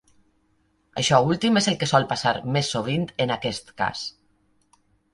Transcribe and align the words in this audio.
Això 1.01 1.19
últim 1.33 1.61
és 1.61 1.69
el 1.73 1.77
que 1.85 1.91
sol 1.93 2.09
passar 2.15 2.33
més 2.57 2.73
sovint 2.77 3.07
en 3.27 3.39
aquest 3.39 3.73
cas. 3.85 4.07